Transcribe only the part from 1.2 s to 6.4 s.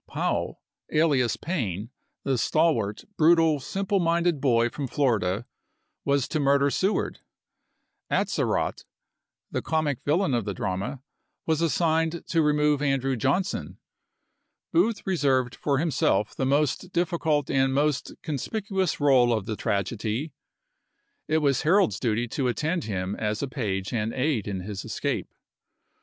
Payne, the stalwart, brutal, simple minded boy from Florida, was to